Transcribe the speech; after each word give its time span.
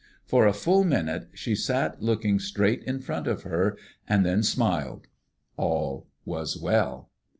For 0.25 0.47
a 0.47 0.51
full 0.53 0.83
minute 0.83 1.29
she 1.35 1.53
sat 1.53 2.01
looking 2.01 2.39
straight 2.39 2.81
in 2.85 3.01
front 3.01 3.27
of 3.27 3.43
her, 3.43 3.77
and 4.07 4.25
then 4.25 4.41
smiled. 4.41 5.05
All 5.57 6.07
was 6.25 6.57
well. 6.57 7.11